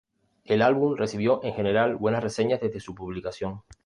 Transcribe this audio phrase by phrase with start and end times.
[0.45, 3.61] El álbum recibió en general buenas reseñas desde su publicación.